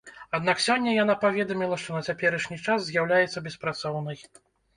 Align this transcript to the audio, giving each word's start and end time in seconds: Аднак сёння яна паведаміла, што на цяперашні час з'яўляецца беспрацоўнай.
Аднак 0.35 0.61
сёння 0.67 0.93
яна 1.03 1.15
паведаміла, 1.23 1.77
што 1.83 1.99
на 1.99 2.01
цяперашні 2.07 2.59
час 2.65 2.89
з'яўляецца 2.89 3.45
беспрацоўнай. 3.51 4.19